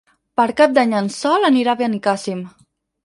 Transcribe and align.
Per 0.39 0.45
Cap 0.61 0.71
d'Any 0.77 0.95
en 1.01 1.11
Sol 1.17 1.47
anirà 1.53 1.77
a 1.77 1.79
Benicàssim. 1.83 2.43